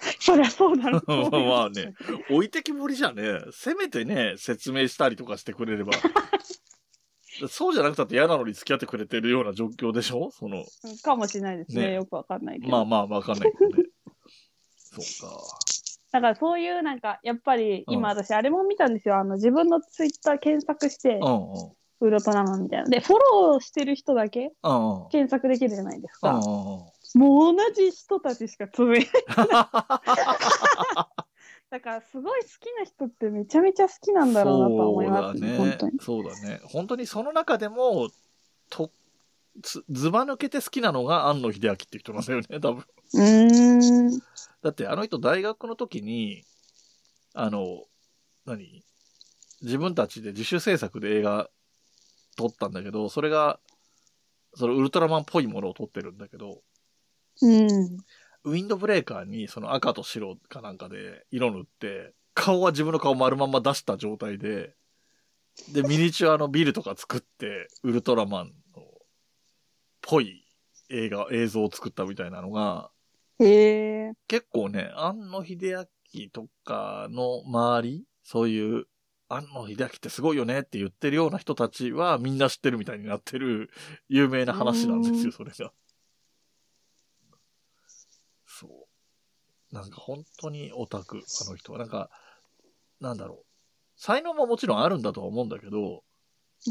[0.18, 1.94] そりゃそうだろう まあすね。
[2.30, 5.92] 置いてきぼりじゃね、せめてね、説明したりとかしてくれれば。
[7.48, 10.30] そうじゃなくたって嫌なのに付き合ってくれてるような状況でしょ？
[10.30, 11.88] その、うんかもしれないですね。
[11.88, 12.72] ねよくわかんないけど。
[12.72, 13.84] まあまあわかんないけどね。
[14.74, 15.36] そうか。
[16.12, 19.16] だからそういうなんか、やっぱりうん今私あれも見たんですよ。
[19.18, 21.72] あの自分のツイッター検索して、うんうん。
[22.02, 22.88] ウルトラマンみたいな。
[22.88, 24.52] で、フォローしてる人だけ。
[25.10, 26.32] 検索できるじゃないですか。
[26.32, 26.80] うんうんうん。
[27.14, 29.08] もう同じ人たちしかつぶやい
[31.70, 35.56] だからすごい好きな人ってめちゃめちゃ好きなんだろうなとは思いますね。
[35.56, 35.98] 本当に。
[36.00, 36.60] そうだね。
[36.64, 38.10] 本当にその中でも、
[38.70, 38.90] と、
[39.62, 42.84] つずば抜けて好きなのが庵野秀明っていう人なんだよね、多分。
[43.14, 44.20] うーん。
[44.62, 46.44] だってあの人大学の時に、
[47.34, 47.84] あの、
[48.46, 48.82] 何？
[49.62, 51.50] 自分たちで自主制作で映画
[52.36, 53.60] 撮ったんだけど、それが、
[54.54, 56.62] そのウルトラマンっぽいものを撮ってるんだけど、
[57.42, 57.96] うん。
[58.44, 64.74] ウィンドブレーカーにその赤と白かなんかで色塗って、顔は自分の顔丸まんま出した状態で、
[65.72, 68.82] で、ミニチュアのビルとか作って、ウルトラマンの、
[70.00, 70.46] ぽい
[70.88, 72.90] 映画、映像を作ったみたいなのが、
[73.38, 74.12] へえ。
[74.26, 78.86] 結構ね、庵野秀明とかの周り、そういう、
[79.28, 83.70] 庵野秀明ってすごいよねって言ってるような人たちはみんな知ってるみたいになってる
[84.08, 85.72] 有名な話なんですうよ、それが。
[88.46, 88.70] そう。
[89.72, 91.78] なんか本当にオタク、あの人は。
[91.78, 92.10] なんか、
[93.00, 93.44] なんだろう。
[93.96, 96.02] 才能ももちろんあるんだとは思うんだけど、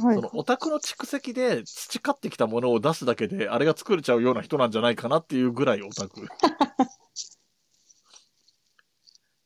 [0.01, 0.21] はいそ。
[0.21, 6.21] のオタクの蓄積で培ってきたものを出すだけで、あれが作れちゃうような人なんじゃないかなっていうぐらいオタク。
[6.21, 6.25] っ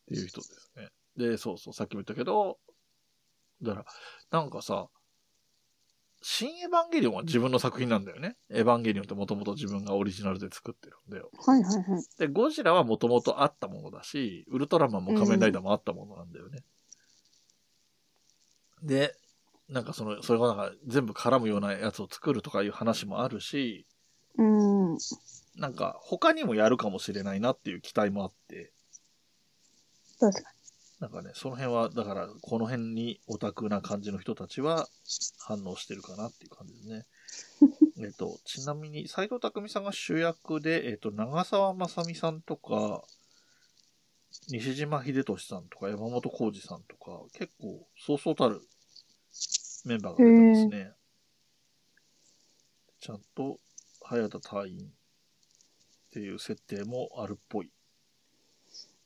[0.08, 0.90] ていう人ですね。
[1.16, 2.58] で、そうそう、さっきも言ったけど、
[3.62, 3.86] だから、
[4.40, 4.90] なんかさ、
[6.26, 8.38] 新エヴァンゲリオンは自分の作品なんだよね。
[8.50, 11.30] エヴァンゲリオンってもともと自分がオリジナルで作ってるんだよ。
[11.46, 12.04] はいはいはい。
[12.18, 16.64] で、ゴジラはもともとあったものだし、ウルトラマンも仮面ライダーもあったものなんだよね。
[18.82, 19.16] で、
[19.68, 23.86] なんかその、それがなんか全部絡むようなやつを作るとかいう話もあるし、
[24.38, 24.98] うん。
[25.58, 28.72] なんか他にもやるかもしれないなっていう期待もあって、
[30.20, 30.50] 確か
[31.04, 34.88] なんかね、その辺は、だからこの辺にオタクな感じの人たちは
[35.38, 37.06] 反応してるかなっていう感じですね。
[38.06, 43.04] えっと、ちなみに斎藤匠さんが主役で、えっと、長澤まさみさんとか、
[44.48, 48.66] 西島秀俊さんとか山本浩二さんとか、結構そうそうたる
[49.84, 50.94] メンバーが出てますね。
[53.02, 53.60] ちゃんと
[54.02, 54.90] 早田隊員っ
[56.12, 57.74] ていう設定もあるっぽい。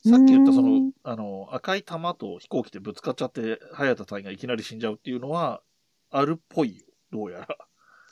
[0.06, 5.62] さっき言ったそのうん、あの、赤い玉と飛行機でぶつかっちゃって、早田隊員がいきなり死んじゃうっていうのは、
[6.10, 6.86] あるっぽいよ。
[7.12, 7.58] どうやら。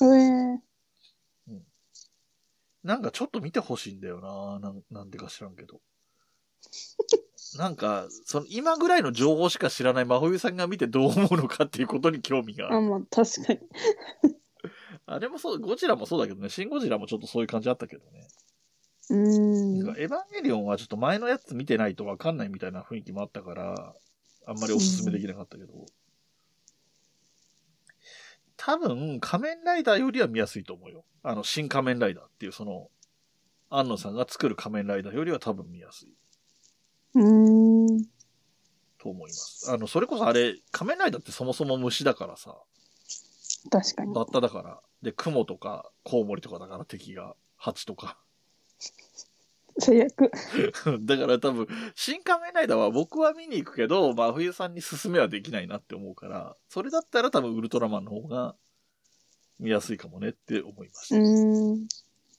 [0.02, 0.16] に。
[0.16, 0.66] へえ。
[2.86, 4.84] なんかちょっと見てほしいんだよななん。
[4.92, 5.82] なんでか知らんけど。
[7.58, 12.82] なんか、その今ぐらいの情報しか知らない真冬さんが見てどう思うのかっていうことに興味がああ、る。
[12.82, 13.60] まあ確かに。
[15.08, 18.28] あれもそう、ゴジラもそうだけどね、シンゴジラもちょっとそういう感じあったけどね。
[19.10, 19.98] うーん。
[19.98, 23.94] エヴァンゲリオンはちょっと前のやつ見てないとわかんないみたいな雰囲気もあったから、
[24.48, 25.74] あんまりおすすめできなかったけど。
[28.58, 31.04] 多分、仮面ライダーよりは見やすいと思うよ。
[31.24, 32.90] あの、新仮面ライダーっていうその、
[33.70, 36.14] 安野さんが作る仮面ライダーよりは多分見やすい
[37.16, 38.06] うーん。
[38.98, 39.72] と思います。
[39.72, 42.56] あの、それこそあれ、仮面ライダーってそもそも虫だからさ、
[43.70, 44.14] 確かに。
[44.14, 44.80] バッタだから。
[45.02, 48.18] で、雲とかコウモリとかだから敵が、蜂とか。
[49.80, 50.32] 最悪。
[51.02, 58.56] だから多分、新仮面ライダーは僕は見に行くけど、真冬さんに勧めはできないなって思うから、それだったら多分ウルトラマンの方が
[59.60, 61.16] 見やすいかもねって思いました。
[61.18, 61.20] う
[61.76, 61.88] ん。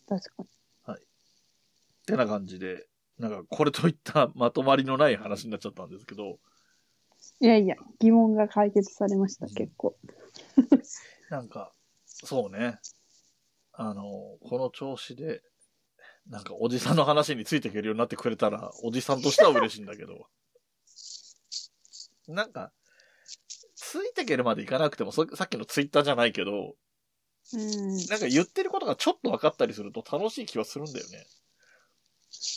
[0.08, 0.48] 確かに。
[2.06, 2.86] てな感じで、
[3.18, 6.38] なんかこれといったまとまりのない話になっちゃったんですけど、
[7.40, 9.96] いやいや、疑問が解決されました、結構。
[11.28, 11.72] なんか、
[12.06, 12.78] そうね。
[13.72, 15.42] あの、この調子で、
[16.30, 20.26] なんかおじさんの話についていけるようになってくれたら、おじさんとしては嬉しいんだけど。
[22.28, 22.72] なんか、
[23.74, 26.74] ついていけるまでいかなくても、そさっきのツイッターじゃないけど、
[27.54, 27.96] うん。
[28.08, 31.26] なんか言ってることがちょっと分かったりすると楽しい気はするんだよね。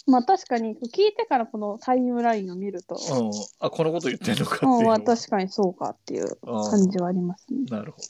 [0.07, 3.31] まあ確かに、聞いてからこのタイムラインを見ると、うん。
[3.59, 7.65] あ、このこと言ってんのかっていううん、確かにそうかっていう感じはありますね。
[7.69, 8.07] なるほど。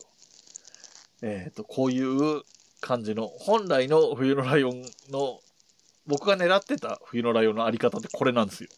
[1.21, 2.43] えっ、と、こういう
[2.79, 5.41] 感じの、本来の冬のライオンの、
[6.09, 8.69] 僕が狙ってた冬のライオンのあり方ってこれなんですよ。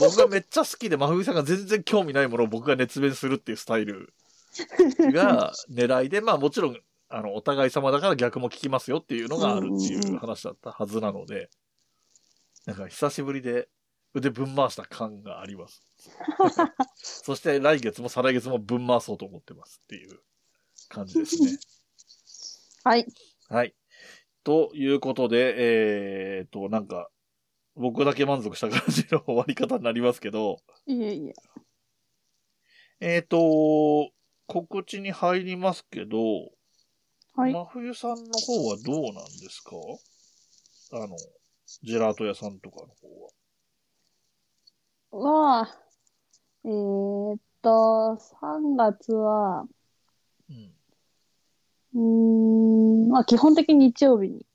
[0.00, 4.12] 僕がめっちゃ好きで、真冬さんが全然興味ないものを僕が熱弁するっていうスタイル
[5.12, 6.76] が狙いで、まあもちろん、
[7.08, 11.50] あの、お互い様だから逆も聞きますよっていうのがあるっていう話だったはずなので、
[12.66, 13.68] なんか久しぶりで
[14.14, 15.82] 腕ぶん回した感があります。
[16.96, 20.18] そして来月も再来月もぶん回そうと思ってますっていう
[20.88, 21.58] 感じですね。
[22.84, 23.06] はい。
[23.48, 23.74] はい。
[24.48, 27.10] ということで、えー、っと、なんか、
[27.74, 30.56] 僕だけ満足した感じの終わり方になりますけど、
[30.86, 31.34] いえいえ。
[33.00, 34.10] えー、っと、
[34.46, 36.16] 告知に入りますけど、
[37.36, 37.52] はい。
[37.52, 39.76] 真冬さんの方はどうなんですか？
[40.92, 41.14] あの、
[41.82, 42.86] ジェラート屋さんとかの
[45.10, 45.60] 方は。
[45.60, 45.78] は、
[46.64, 49.66] えーっと、3月は、
[50.48, 50.77] うん。
[51.94, 54.46] うーん、まあ基本的に日曜日に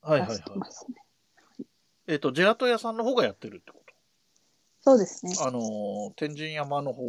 [0.00, 0.58] はいはいはい出して。
[0.58, 1.66] ますね。
[2.08, 3.82] えーっと、ジェラート屋さんの方がやってるってこ
[4.84, 5.34] そうですね。
[5.34, 7.04] とあのー、天神山の方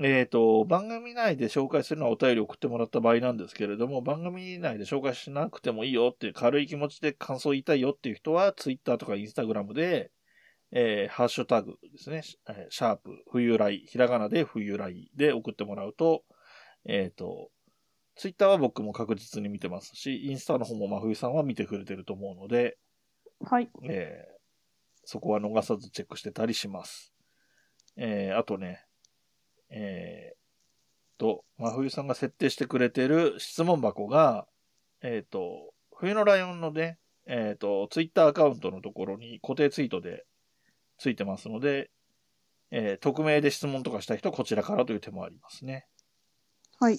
[0.00, 10.10] えっ、と、番組内で紹介するのはお便りを送ってもらった場合なんですけれども、番組内で紹介しなくてもいいよっていう軽い気持ちで感想を言いたいよっていう人は、ツイッターとかインスタグラムで、
[10.72, 16.24] えーハッシュタグですね、シャープ、冬来、ひらがなで冬来で送ってもらうと、
[16.86, 17.50] えっ、と、
[18.16, 22.78] ツイッターは僕も確実に見てますし、インスタの方も真冬さんは見てくれてると思うので、
[23.44, 23.70] はい。
[23.84, 24.33] えー
[25.04, 27.12] そこは逃さずチェックしてたりします。
[27.96, 28.84] えーあとね、
[29.70, 34.46] えーと、真冬さんが設定してくれてる質問箱が、
[35.00, 40.24] えっ、と、冬のライオンのね、えっ、と、ツイッターアカウントのところに固定ツイートで
[40.98, 41.90] ついてますので、
[42.70, 45.86] えー匿名で質問とかしたい人はこちらからという手もありますね。
[46.80, 46.98] はい。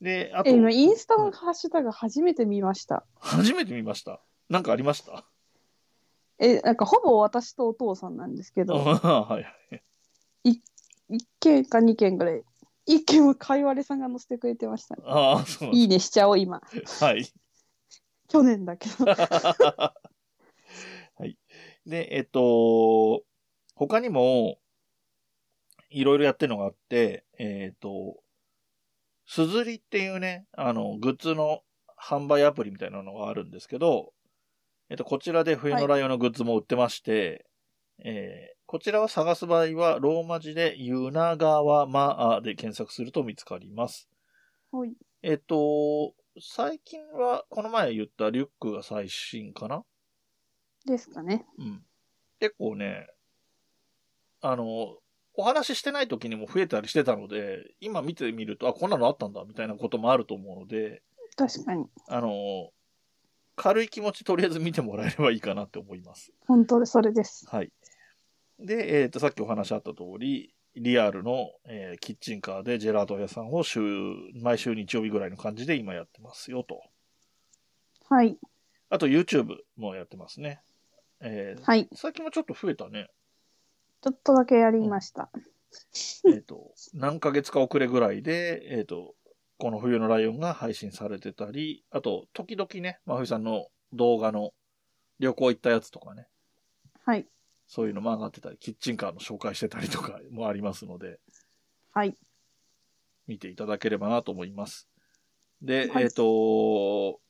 [0.00, 3.04] で、あとえ、、今、インスタのハッシュタグ初めて見ました。
[3.20, 4.20] 初めて見ました。
[4.48, 5.24] なんかありました？
[6.38, 9.46] え、なんかほぼ私とお父さんなんですけど、 はいは
[9.78, 9.82] い。
[11.10, 12.42] 1件か2件ぐらい。
[12.88, 15.02] 1件はかいわれさんが載せてくれてましたね。
[15.06, 16.60] ああ、そうなんいいねしちゃおう、今。
[16.72, 17.24] ですはい。
[18.28, 19.04] 去年だけど。
[19.06, 19.94] は
[21.20, 21.38] い。
[21.86, 23.22] で、えっと、
[23.74, 24.58] 他にも、
[25.90, 28.22] いろいろやってるのがあって、えっと、
[29.26, 31.62] すずりっていうね、あの、グッズの
[32.00, 34.12] 販売アプリみたいなのがあるんですけど、
[34.92, 37.46] えっと、こちらで冬のライオンのグッズも売ってまして、
[38.04, 44.08] えーこちらは探す場合は、ローマ字で、ユナガワマアで検索すると見つかります。
[44.70, 44.94] はい。
[45.22, 49.84] えっと、最近は、この前言ったリュックが最新かな？
[50.86, 51.44] ですかね。
[51.58, 51.82] うん。
[52.40, 53.08] 結構ね、
[54.40, 54.64] あの、
[55.34, 61.02] お話ししてない時にも増えたりしてたので、今見てみると、あ、こんなのあったんだ、みたいなこともあると思うので、
[61.36, 61.86] 確かに。
[62.08, 62.70] あの、
[63.56, 66.32] 軽い気持ちとりあえず見てもらえればいいかなって思います。
[66.46, 67.46] 本当でそれです。
[67.48, 67.70] はい。
[68.58, 73.80] で、えっ、と、さっきお話あった通り、リアルの、えーキッチンカーでジェラート屋さんを週、
[74.40, 76.82] 毎週日曜日ぐらいの感じで今やってますよと。
[78.08, 78.38] はい。
[78.88, 80.62] あと YouTube もやってますね。
[81.20, 81.88] えーはい。
[81.94, 83.08] 最近もちょっと増えたね。
[84.00, 85.30] ちょっとだけやりました。
[86.26, 89.14] えっ、と、何ヶ月か遅れぐらいで、えっ、と、
[89.62, 94.50] この冬のライオンが配信されてたり、あと、時々ね、真冬さんの動画の
[95.20, 96.26] 旅行行ったやつとかね、
[97.04, 97.28] はい。
[97.68, 101.20] そういうのも上がってたり、キッチンカーの紹介してたりとかもありますので、
[101.92, 102.16] はい。
[103.28, 104.88] 見ていただければなと思います。
[105.62, 107.20] で、はいえっ、と、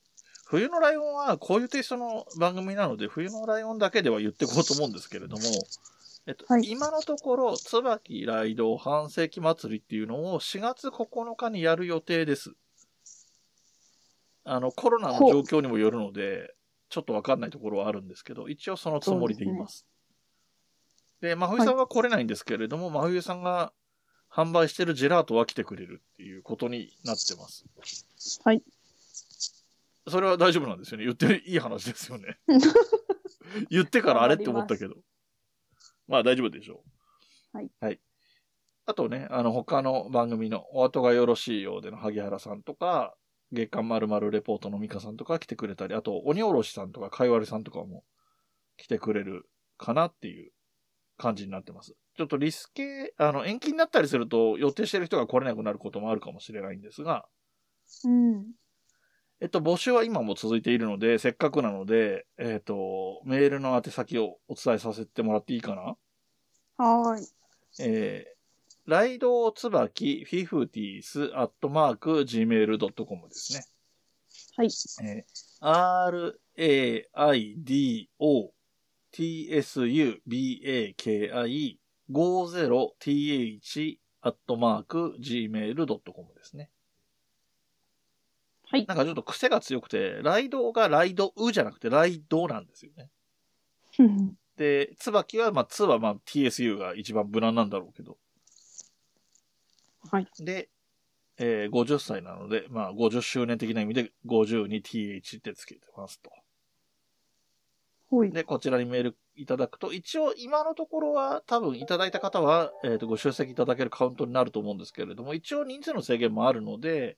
[0.47, 5.43] 冬のライオンはこういうテイストの番組なので、冬のライオンだけでは言っていこうと思うんですけれども、
[6.25, 12.53] えっと、はい今のところ、椿ライド半世紀祭りっていうのを4月9日にやる予定です。
[14.45, 16.53] あの、コロナの状況にもよるので、
[16.89, 19.85] ちょっとわかんないところはあるんですけど、一応そのつもりでいます。
[21.21, 23.73] で真冬さんは来れないんですけれども、真冬さんが
[24.29, 27.65] 販売してるジェラートは来てくれるっていうことになってます。
[28.43, 28.61] はい。
[30.07, 31.05] それは大丈夫なんですよね。
[31.05, 32.37] 言っていい話ですよね。
[33.69, 34.95] 言ってからあれって思ったけど。
[36.07, 36.83] まあ大丈夫でしょ
[37.53, 37.57] う。
[37.57, 37.69] はい。
[37.79, 37.99] はい。
[38.85, 43.15] あとね、あの他の番組のお後がよろしいようでの萩原さんとか、
[43.51, 48.03] 月刊まるまるレポートのミカさんとか来てくれたり、あと鬼おろしさんとかかいわれさんとかも
[48.77, 49.47] 来てくれる
[49.77, 50.51] かなっていう
[51.17, 51.95] 感じになってます。
[52.17, 57.25] ちょっとリスケ、あの延期になったりすると予定してる人が来れなくなることもあるかもしれないんですが、
[58.05, 58.45] うん。
[59.43, 65.97] えっと、募集は今も続いているので、せっかくなので、えっと、メールの宛先をお伝えさせてもらっていいかな？
[66.77, 67.27] はーい。
[67.79, 73.65] えー、ライドつばきフィフティースアットマーク gmail.com ですね。
[74.55, 74.69] はい。
[76.55, 78.51] えー、raido
[79.11, 79.59] tsubaki
[82.09, 86.69] 50th アットマーク gmail.com ですね。
[88.73, 88.87] はい。
[88.87, 93.07] なんかちょっと癖が強くて、ライドがライドウじゃなくてライドなんですよね。
[94.57, 98.17] で、椿は、まあ、つはまあ TSU が一番無難なんだろうけど。
[100.09, 100.27] はい。
[100.39, 100.69] で、
[101.37, 106.31] えー50歳なので、まあ、50周年的な意味で50に TH ってつけてますと。
[108.09, 108.31] ほい。
[108.31, 117.17] で、こちらにメールいただくと、一応今のところは多分いただいた方は、えっ、と、ご出席いただけるカウントになると思うんですけれども、一応人数の制限もあるので、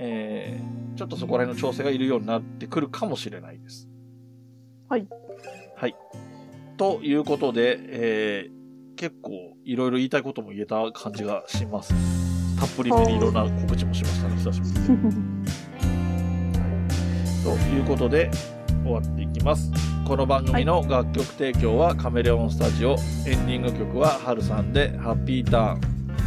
[0.00, 3.88] えーちょっとそこら辺の調整がいるようになってくるかもしれないです。
[4.88, 5.06] はい。
[5.76, 5.94] はい。
[6.76, 8.60] ということで、えー
[8.96, 9.32] 結構
[9.64, 11.94] いろいろ言いたいことも言えた感じがします。
[12.58, 15.44] たっぷりめにいろんな告知もしましたね、久しぶりに。
[17.42, 18.30] ということで、
[18.84, 19.72] 終わっていきます。
[20.06, 22.96] この番組の楽曲提供はカメレオンスタジオ、
[23.26, 25.80] エンディング曲はハルさんでハッピーターン。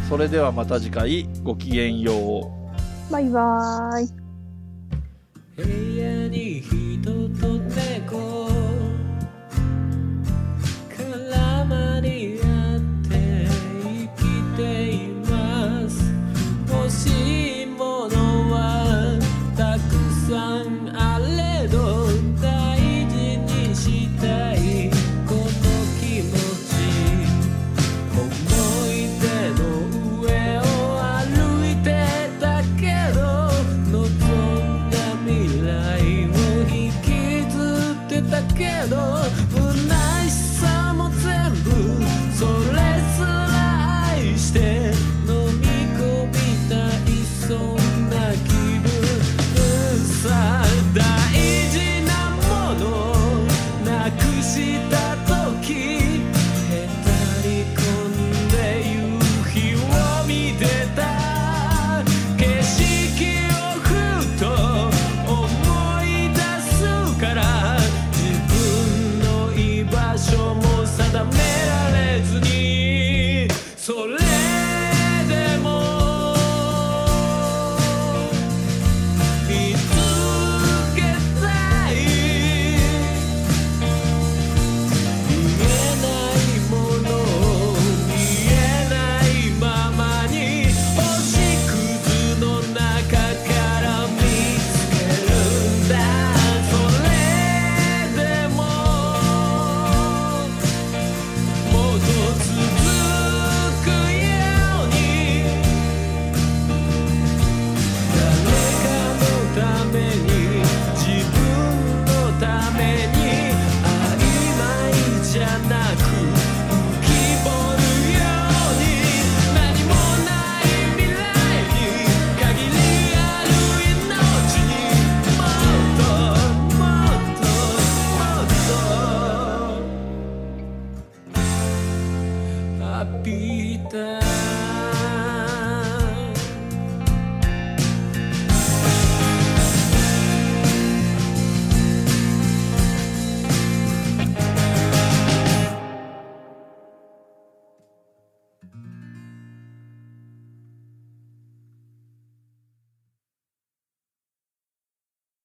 [0.08, 2.12] それではまた次回、ごきげんよ
[2.60, 2.63] う。
[3.10, 4.08] バイバーイ。
[5.56, 5.62] 部
[5.96, 8.48] 屋に人と猫